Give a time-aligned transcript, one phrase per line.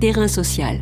[0.00, 0.76] Terrain social.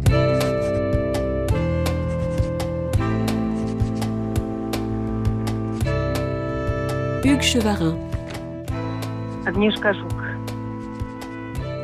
[7.25, 7.97] Hugues Chevarin.
[9.47, 10.13] Agnieszka Żuk.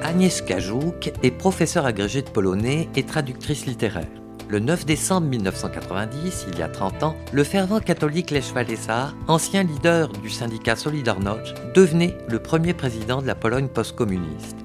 [0.03, 4.09] Agnieszka Żuk est professeure agrégée de polonais et traductrice littéraire.
[4.51, 9.63] Le 9 décembre 1990, il y a 30 ans, le fervent catholique Lech Walesa, ancien
[9.63, 14.62] leader du syndicat Solidarność, devenait le premier président de la Pologne post-communiste.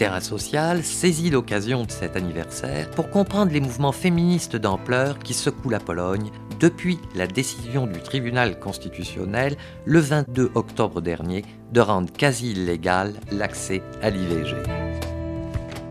[0.00, 5.68] Terra Social saisit l'occasion de cet anniversaire pour comprendre les mouvements féministes d'ampleur qui secouent
[5.68, 12.52] la Pologne depuis la décision du tribunal constitutionnel le 22 octobre dernier de rendre quasi
[12.52, 14.56] illégal l'accès à l'IVG.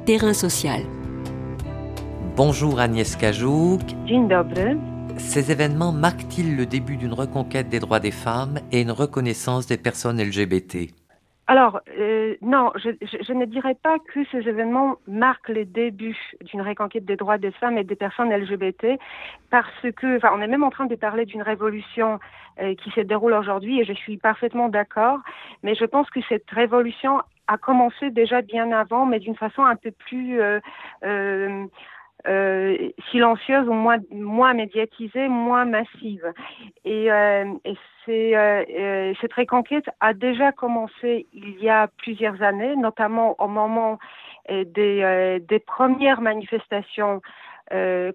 [0.08, 0.82] Terrain social.
[2.36, 3.82] Bonjour Agnès Kajouk.
[4.08, 4.76] Dzień dobry.
[5.18, 9.78] Ces événements marquent-ils le début d'une reconquête des droits des femmes et une reconnaissance des
[9.78, 10.90] personnes LGBT
[11.50, 17.06] Alors, euh, non, je, ne dirais pas que ces événements marquent les débuts d'une reconquête
[17.06, 19.00] des droits des femmes et des personnes LGBT,
[19.50, 22.20] parce que, enfin, on est même en train de parler d'une révolution
[22.62, 25.18] euh, qui se déroule aujourd'hui, et je suis parfaitement d'accord,
[25.64, 29.76] mais je pense que cette révolution a commencé déjà bien avant, mais d'une façon un
[29.76, 30.60] peu plus euh,
[32.28, 36.34] euh, silencieuse ou moins, moins médiatisée, moins massive.
[36.84, 37.46] Et, euh,
[38.10, 44.00] euh, euh, cette reconquête a déjà commencé il y a plusieurs années, notamment au moment
[44.50, 47.22] des, premières manifestations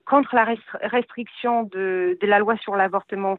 [0.04, 3.38] contre la restri- restriction de, la loi sur l'avortement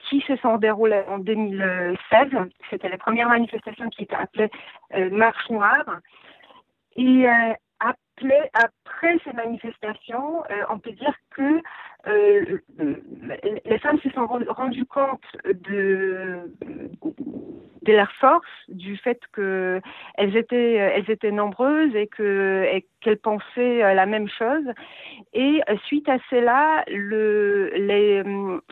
[0.00, 2.28] qui se sont déroulées en 2016.
[2.68, 4.50] C'était les premières manifestations qui étaient appelées
[5.12, 6.00] Marche Noire.
[6.96, 7.26] Et
[8.54, 11.60] après, ces manifestations, euh, on peut dire que
[12.06, 12.58] euh,
[13.64, 16.50] les femmes se sont rendues compte de,
[17.86, 19.80] leur force, du fait que
[20.16, 24.64] elles étaient, elles étaient nombreuses et que et qu'elles pensaient la même chose.
[25.32, 28.22] Et suite à cela, le, les,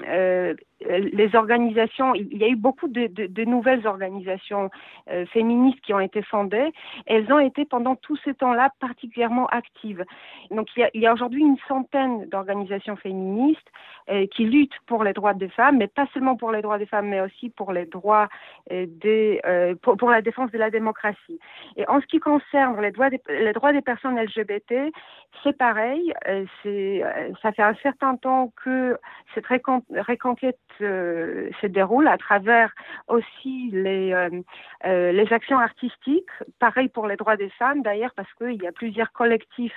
[0.06, 0.54] euh,
[0.88, 4.70] les organisations, il y a eu beaucoup de, nouvelles organisations
[5.10, 6.72] euh, féministes qui ont été fondées.
[7.06, 10.04] Elles ont été pendant tout ce temps-là particulièrement actives.
[10.50, 13.68] Donc il y a, aujourd'hui une centaine d'organisations féministes
[14.10, 16.86] euh, qui luttent pour les droits des femmes, mais pas seulement pour les droits des
[16.86, 18.28] femmes, mais aussi pour les droits
[18.70, 21.38] euh, pour, la défense de la démocratie.
[21.76, 24.92] Et en ce qui concerne les droits des, personnes LGBT,
[25.42, 26.12] c'est pareil.
[27.42, 28.98] ça fait un certain temps que
[29.34, 32.72] cette récon reconquête euh, se déroule à travers
[33.08, 34.30] aussi les, euh,
[34.84, 36.30] euh, les actions artistiques.
[36.58, 39.76] Pareil pour les droits des femmes d'ailleurs parce qu'il y a plusieurs collectifs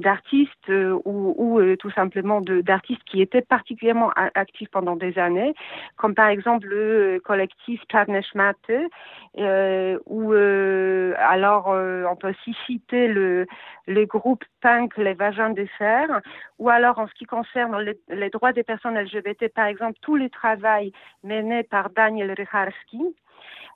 [0.00, 0.68] d'artistes
[1.04, 5.54] ou, ou tout simplement d'artistes qui étaient particulièrement actifs pendant des années,
[5.96, 8.88] comme par exemple le collectif Czarne Szmaty,
[10.06, 13.46] ou alors on peut aussi citer le,
[13.86, 16.20] le groupe punk Les Vagins de Fer,
[16.58, 20.28] ou alors en ce qui concerne les, droits des personnes LGBT, par exemple, tout le
[20.28, 20.92] travail
[21.22, 23.02] mené par Daniel Rycharski.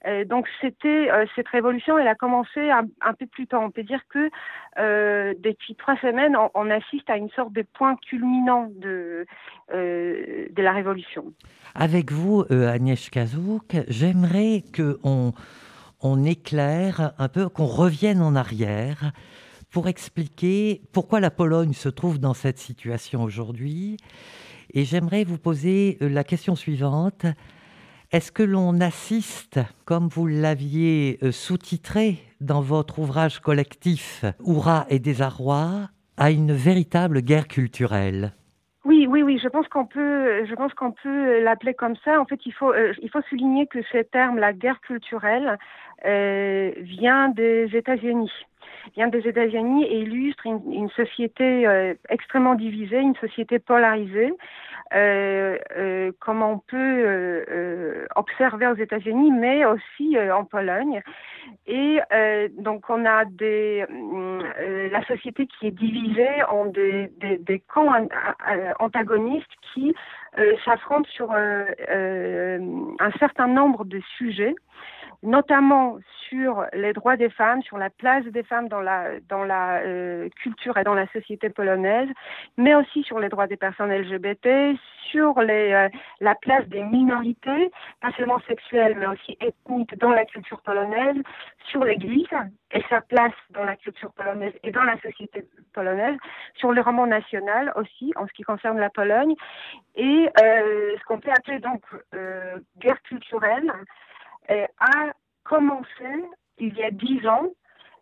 [0.04, 3.59] Euh, donc c'était euh, cette révolution, elle a commencé un, peu plus tôt.
[3.59, 4.31] On peut dire que
[4.78, 9.26] euh, depuis trois semaines, on, assiste à une sorte de point culminant de
[9.70, 11.32] la révolution.
[11.75, 15.32] Avec vous, Agnès Kazouk, j'aimerais que on
[16.03, 19.12] on éclaire un peu, qu'on revienne en arrière
[19.72, 23.97] pour expliquer pourquoi la Pologne se trouve dans cette situation aujourd'hui.
[24.75, 27.27] Et j'aimerais vous poser la question suivante.
[28.12, 35.88] Est-ce que l'on assiste, comme vous l'aviez sous-titré dans votre ouvrage collectif Oura et désarroi,
[36.19, 38.32] à une véritable guerre culturelle?
[38.84, 39.38] Oui, oui, oui.
[39.43, 42.21] Je pense qu'on peut, je pense qu'on peut l'appeler comme ça.
[42.21, 45.56] En fait, il faut, euh, il faut souligner que ce terme, la guerre culturelle,
[46.05, 48.31] euh, vient des États-Unis
[48.94, 54.32] vient des États-Unis et illustre une, société euh, extrêmement divisée, une société polarisée,
[54.94, 61.03] euh, euh, comme on peut observer aux États-Unis, mais aussi en Pologne.
[61.66, 61.98] Et
[62.59, 63.84] donc on a des,
[64.91, 67.93] la société qui est divisée en des, des, des camps
[68.78, 69.94] antagonistes qui
[70.64, 74.55] s'affrontent sur un certain nombre de sujets
[75.23, 75.99] notamment
[76.29, 80.29] sur les droits des femmes, sur la place des femmes dans la, dans la euh,
[80.43, 82.09] culture et dans la société polonaise,
[82.57, 84.77] mais aussi sur les droits des personnes LGBT,
[85.11, 85.89] sur les, euh,
[86.21, 87.71] la place des minorités,
[88.01, 91.17] pas seulement sexuelles, mais aussi ethniques dans la culture polonaise,
[91.71, 92.27] sur l'Église
[92.73, 96.17] et sa place dans la culture polonaise et dans la société polonaise,
[96.55, 99.35] sur le roman national aussi, en ce qui concerne la Pologne,
[99.95, 101.83] et euh, ce qu'on peut appeler donc
[102.79, 103.71] guerre culturelle,
[104.78, 105.12] a
[105.44, 106.25] commencé
[106.58, 107.49] il y a dix ans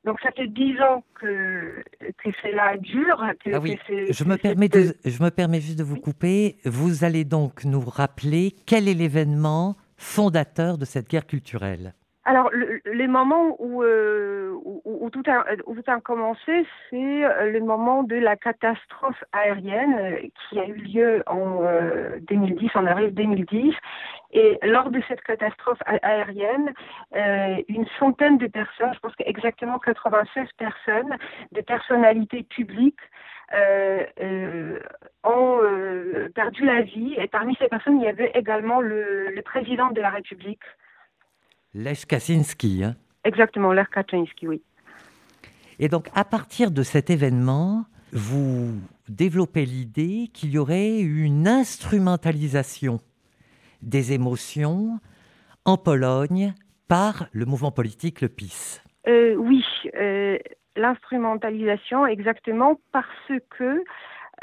[0.05, 3.23] Donc ça fait dix ans que, que cela dure.
[3.44, 3.79] Que, ah oui.
[3.88, 6.56] je, me permets de, je me permets juste de vous couper.
[6.64, 11.94] Vous allez donc nous rappeler quel est l'événement fondateur de cette guerre culturelle
[12.26, 12.50] alors,
[12.85, 14.55] les moments où, euh,
[14.85, 19.94] où, tout a, où, tout a, commencé, c'est euh, le moment de la catastrophe aérienne
[19.99, 20.17] euh,
[20.49, 21.62] qui a eu lieu en
[22.29, 23.75] 2010, en avril 2010.
[24.32, 26.73] Et lors de cette catastrophe aérienne,
[27.69, 31.17] une centaine de personnes, je pense qu'exactement 96 personnes,
[31.53, 33.00] de personnalités publiques,
[35.25, 35.61] ont
[36.35, 37.15] perdu la vie.
[37.19, 40.62] Et parmi ces personnes, il y avait également le, le président de la République.
[41.75, 42.85] Lech Kaczynski.
[42.85, 44.62] Hein Exactement, Lech Kaczynski, oui.
[45.79, 48.75] Et donc, à partir de cet événement, vous
[49.09, 53.00] développez l'idée qu'il y aurait une instrumentalisation
[53.82, 54.99] des émotions
[55.65, 56.55] en Pologne
[56.88, 58.82] par le mouvement politique le PiS.
[59.06, 60.38] Euh, oui, euh,
[60.77, 63.85] l'instrumentalisation exactement parce que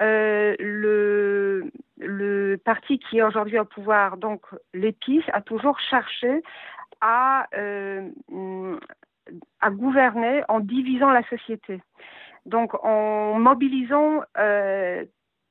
[0.02, 4.42] euh, le, parti qui est aujourd'hui au pouvoir, donc
[4.74, 6.42] le PiS, a toujours cherché
[7.02, 7.48] à,
[9.70, 11.82] gouverner en divisant la société.
[12.46, 14.22] Donc en mobilisant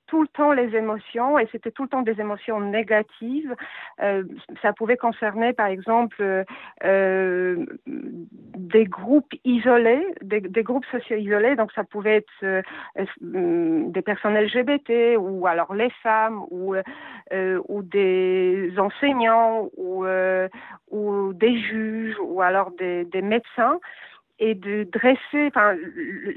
[0.06, 3.54] tout le temps les émotions et c'était tout le temps des émotions négatives.
[4.02, 4.24] Euh,
[4.62, 6.44] ça pouvait concerner par exemple
[6.84, 11.56] euh, des groupes isolés, des, groupes sociaux isolés.
[11.56, 12.62] Donc ça pouvait être euh,
[13.20, 16.74] des personnes LGBT ou alors les femmes ou,
[17.32, 20.48] euh, ou des enseignants ou, euh,
[20.90, 23.78] ou des juges ou alors des médecins
[24.38, 25.74] et de dresser, enfin,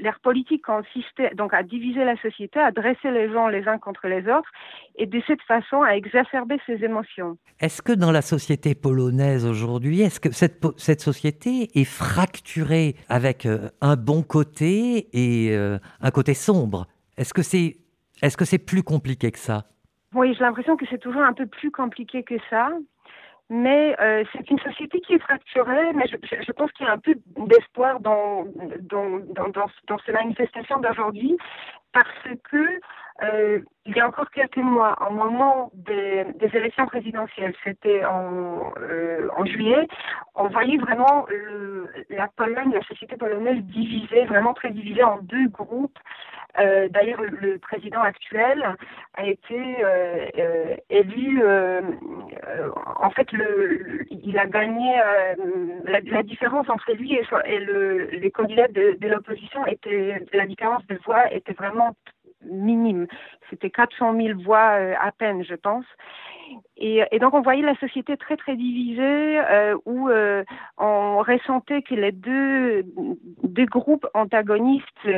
[0.00, 4.08] l'ère politique consistait donc à diviser la société, à dresser les gens les uns contre
[4.08, 4.50] les autres,
[4.96, 7.36] et de cette façon à exacerber ses émotions.
[7.60, 13.44] Est-ce que dans la société polonaise aujourd'hui, est-ce que cette, cette société est fracturée avec
[13.44, 16.86] euh, un bon côté et euh, un côté sombre?
[17.18, 17.76] Est-ce que c'est
[18.22, 19.64] est-ce que c'est plus compliqué que ça?
[20.14, 22.70] Oui, j'ai l'impression que c'est toujours un peu plus compliqué que ça
[23.50, 26.92] mais euh, c'est une société qui est fracturée, mais je, je pense qu'il y a
[26.92, 28.44] un peu d'espoir dans,
[28.80, 29.48] dans, dans,
[29.88, 31.36] dans, ces manifestations d'aujourd'hui,
[31.92, 32.08] parce
[32.48, 32.80] que
[33.24, 38.72] euh, il y a encore quelques mois, au moment des, des élections présidentielles, c'était en,
[38.78, 39.88] euh, en juillet,
[40.36, 45.48] on voyait vraiment le, la Pologne, la société polonaise divisée, vraiment très divisée en deux
[45.48, 45.98] groupes.
[46.58, 48.76] Euh, D'ailleurs, le, président actuel
[49.14, 51.42] a été euh, euh élu.
[52.50, 53.28] Euh, en fait,
[54.10, 54.94] il a gagné.
[55.84, 60.86] La, la, différence entre lui et, et le, les candidats de, l'opposition était la différence
[60.86, 61.94] de voix était vraiment
[62.44, 63.06] minime.
[63.48, 65.84] C'était 400 000 voix euh, à peine, je pense.
[66.76, 70.42] Et, donc on voyait la société très très divisée euh, où euh,
[70.78, 72.82] on ressentait que les deux,
[73.44, 75.08] deux groupes antagonistes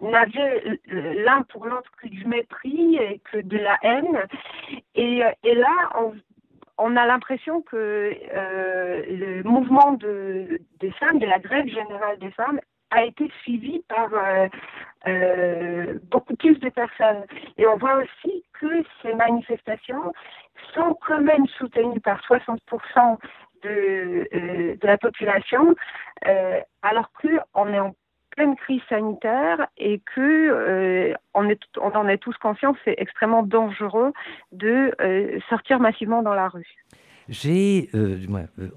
[0.00, 4.18] n'avaient l'un pour l'autre que du mépris et que de la haine.
[4.94, 6.12] Et, et là, on,
[6.82, 7.76] on a l'impression que
[8.34, 13.82] euh, le mouvement de, des femmes, de la grève générale des femmes, a été suivi
[13.88, 14.48] par euh,
[15.06, 17.24] euh, beaucoup plus de personnes.
[17.56, 20.12] Et on voit aussi que ces manifestations
[20.74, 23.18] sont quand même soutenues par 60%
[23.62, 25.76] de, de la population,
[26.82, 27.94] alors qu'on est en
[28.36, 31.46] pleine crise sanitaire et que euh, on,
[31.80, 34.12] en est tous conscients, c'est extrêmement dangereux
[34.52, 36.66] de euh, sortir massivement dans la rue.
[37.46, 38.18] Euh,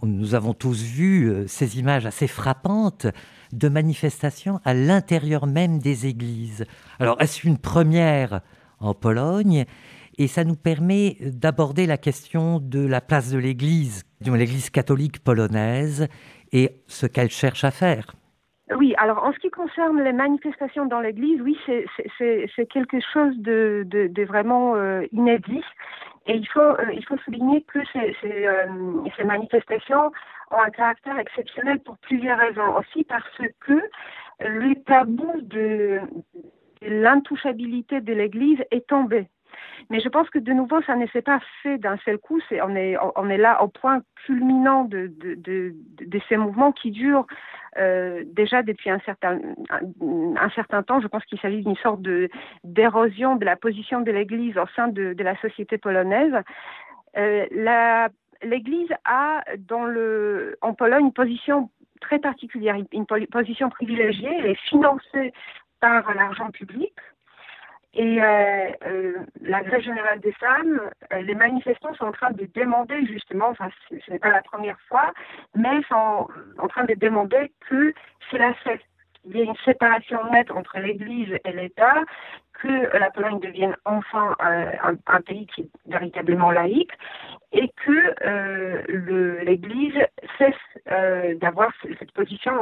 [0.04, 3.08] nous avons tous vu ces images assez frappantes
[3.52, 6.66] de manifestations à l'intérieur même des églises.
[7.00, 8.42] Alors, est-ce une première
[8.80, 9.66] en Pologne?
[10.18, 16.08] Et ça nous permet d'aborder la question de la place de l'Église, l'Église catholique polonaise,
[16.54, 18.16] et ce qu'elle cherche à faire.
[18.72, 21.56] Oui, alors en ce qui concerne les manifestations dans l'Église, oui,
[22.18, 25.64] c'est quelque chose de, de, de vraiment euh, inédit.
[26.26, 28.66] Et il faut, euh, il faut souligner que ces, ces, euh,
[29.16, 30.12] ces, manifestations
[30.50, 32.76] ont un caractère exceptionnel pour plusieurs raisons.
[32.78, 33.80] Aussi parce que
[34.40, 36.00] le tabou de
[36.82, 39.28] l'intouchabilité de l'Église est tombé.
[39.90, 42.40] Mais je pense que de nouveau, ça ne s'est pas fait d'un seul coup.
[42.52, 45.12] On, est, là au point culminant de,
[46.28, 47.26] ces mouvements qui durent
[47.78, 49.40] euh, déjà depuis un certain,
[50.84, 51.02] temps.
[51.02, 52.30] Je pense qu'il s'agit d'une sorte de,
[52.64, 56.34] d'érosion de la position de l'Église au sein de, la société polonaise.
[57.18, 57.46] Euh,
[58.44, 59.44] L'Église a
[60.62, 61.70] en Pologne une position
[62.02, 64.30] très particulière, une position privilégiée.
[64.40, 65.34] Elle est financée
[65.80, 66.94] par l'argent public.
[67.96, 70.82] Et euh, euh, la grève générale des femmes,
[71.14, 74.80] euh, les manifestants sont en train de demander justement, enfin ce n'est pas la première
[74.90, 75.14] fois,
[75.56, 77.94] mais sont en train de demander que
[78.30, 78.82] cela cesse,
[79.24, 82.04] y ait une séparation nette entre l'Église et l'État,
[82.62, 86.92] que la Pologne devienne enfin un, pays qui est véritablement laïque
[87.52, 89.98] et que l'Église
[90.38, 92.54] cesse d'avoir cette position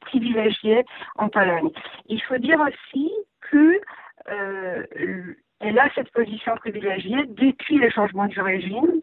[0.00, 0.84] privilégiée
[1.16, 1.70] en Pologne.
[2.06, 3.80] Il faut dire aussi que
[4.28, 9.00] elle a cette position privilégiée depuis le changement du régime,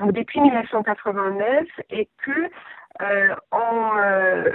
[0.00, 2.50] donc depuis 1989, et que
[3.02, 4.50] euh, en euh,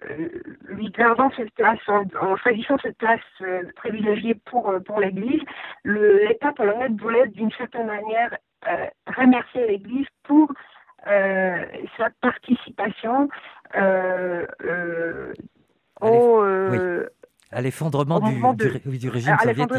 [0.68, 5.42] lui gardant cette place, en, choisissant cette place euh, privilégiée pour, pour l'Église,
[5.84, 8.36] l'État polonais voulait d'une certaine manière
[9.08, 10.52] remercier l'Église pour
[11.04, 13.28] sa participation
[17.62, 19.72] à l'effondrement du, du, régime soviétique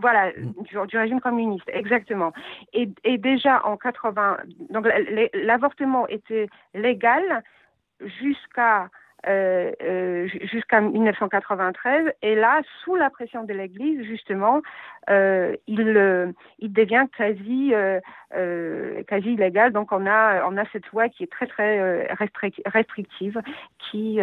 [0.00, 0.86] voilà, mm.
[0.86, 2.32] du, régime communiste, exactement.
[2.72, 4.38] Et, et, déjà en 80,
[4.70, 4.86] donc
[5.34, 7.42] l'avortement était légal
[8.20, 8.88] jusqu'à
[9.26, 14.62] euh, euh, jusqu'à 1993 et là sous la pression de l'Église justement
[15.10, 17.98] euh, il euh, il devient quasi euh,
[18.36, 22.06] euh, quasi illégal donc on a on a cette loi qui est très très
[22.66, 23.42] restrictive
[23.90, 24.20] qui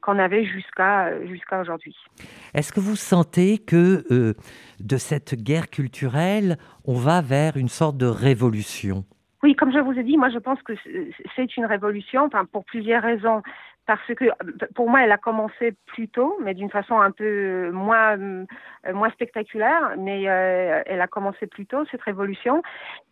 [0.00, 1.96] qu'on avait jusqu'à jusqu'à aujourd'hui.
[2.54, 4.34] Est-ce que vous sentez que
[4.80, 9.04] de cette guerre culturelle on va vers une sorte de révolution?
[9.42, 10.72] Oui, comme je vous ai dit, moi je pense que
[11.34, 13.42] c'est une révolution, enfin, pour plusieurs raisons.
[13.84, 14.26] Parce que
[14.74, 18.46] pour moi, elle a commencé plus tôt, mais d'une façon un peu moins, euh,
[18.94, 22.62] moins spectaculaire, mais euh, elle a commencé plus tôt, cette révolution.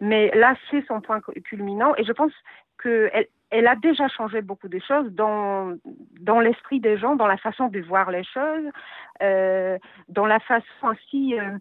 [0.01, 1.95] Mais là, c'est son point culminant.
[1.97, 2.33] Et je pense
[2.81, 5.77] qu'elle elle a déjà changé beaucoup de choses dans,
[6.21, 8.71] dans l'esprit des gens, dans la façon de voir les choses,
[9.23, 9.79] euh,
[10.09, 11.59] dans la façon aussi euh,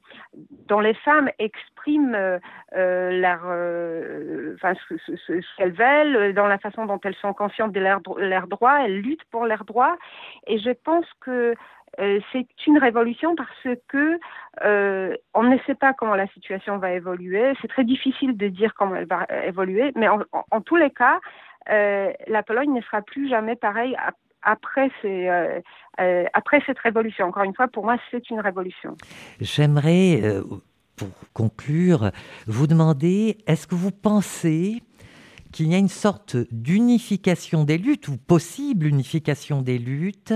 [0.68, 2.40] dont les femmes expriment euh,
[3.22, 8.02] leur, euh, enfin, ce, qu'elles veulent, dans la façon dont elles sont conscientes de leurs
[8.18, 9.98] leur droits, elles luttent pour leurs droits.
[10.48, 11.56] Et je pense que
[12.00, 14.20] euh, c'est une révolution parce que
[14.64, 17.54] euh, on ne sait pas comment la situation va évoluer.
[17.62, 21.49] C'est très difficile de dire comment elle va évoluer, mais en, tous les cas, euh,
[21.68, 23.96] la Pologne ne sera plus jamais pareille
[25.06, 25.62] euh,
[26.00, 27.26] euh, après cette révolution.
[27.26, 28.96] Encore une fois, pour moi, c'est une révolution.
[29.42, 30.44] J'aimerais, euh,
[30.96, 32.12] pour conclure,
[32.48, 34.82] vous demander, est-ce que vous pensez
[35.52, 40.34] qu'il y a une sorte d'unification des luttes, ou possible unification des luttes,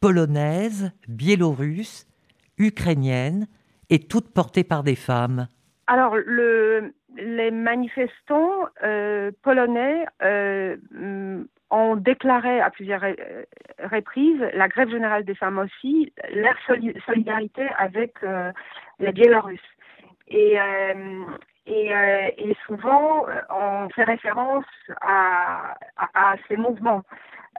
[0.00, 2.06] polonaises, biélorusses,
[2.58, 3.46] ukrainiennes,
[3.88, 5.48] et toutes portées par des femmes?
[5.88, 10.76] Alors, le, les manifestants euh, polonais euh,
[11.70, 13.02] ont déclaré à plusieurs
[13.82, 16.56] reprises, la grève générale des femmes aussi, leur
[17.06, 18.50] solidarité avec euh,
[18.98, 19.60] les Biélorusses.
[20.28, 21.24] Et, euh,
[21.66, 24.64] et, euh, et, souvent, on fait référence
[25.00, 27.02] à, à, à ces mouvements.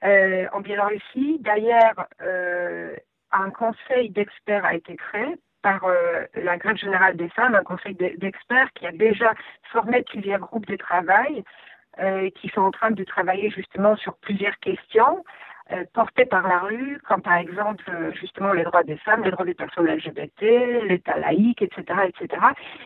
[0.03, 2.07] en Biélorussie, d'ailleurs,
[3.31, 7.93] un conseil d'experts a été créé par euh, la grève générale des femmes, un conseil
[7.95, 9.33] d'experts qui a déjà
[9.74, 11.43] formé plusieurs groupes de travail
[12.00, 15.25] euh, qui sont en train de travailler justement sur plusieurs questions
[15.71, 19.31] euh, portées par la rue, comme par exemple euh, justement les droits des femmes, les
[19.31, 20.41] droits des personnes LGBT,
[20.88, 22.41] l'État laïque, etc., etc.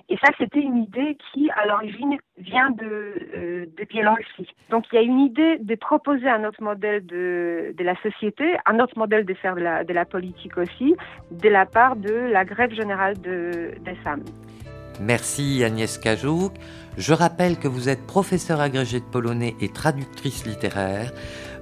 [0.10, 4.48] Et ça, c'était une idée qui, à l'origine, vient de, euh, de Biélorussie.
[4.70, 8.58] Donc, il y a une idée de proposer un autre modèle de, de la société,
[8.66, 10.96] un autre modèle de faire de la, de la politique aussi,
[11.30, 14.24] de la part de la grève générale de, des femmes.
[15.00, 16.54] Merci Agnès Kajouk.
[16.98, 21.14] Je rappelle que vous êtes professeur agrégé de polonais et traductrice littéraire.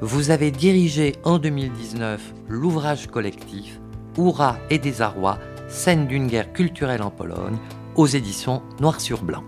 [0.02, 3.80] Vous avez dirigé en 2019 l'ouvrage collectif
[4.18, 7.58] Oura et désarroi, scène d'une guerre culturelle en Pologne,
[7.96, 9.44] aux éditions Noir sur Blanc.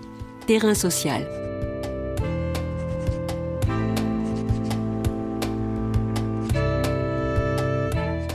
[0.45, 1.27] Terrain social.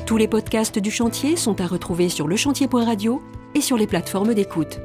[0.06, 3.20] Tous les podcasts du chantier sont à retrouver sur lechantier.radio
[3.54, 4.78] et sur les plateformes d'écoute.